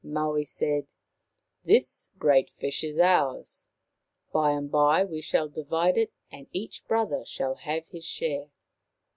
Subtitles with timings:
[0.03, 0.87] Maui said:"
[1.71, 3.67] This great fish is ours.
[4.33, 8.49] By and by we shall divide it and each brother shall have his share.